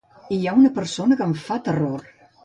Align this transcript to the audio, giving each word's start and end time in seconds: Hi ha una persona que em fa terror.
Hi 0.35 0.37
ha 0.45 0.53
una 0.59 0.71
persona 0.77 1.17
que 1.19 1.27
em 1.31 1.35
fa 1.41 1.59
terror. 1.67 2.09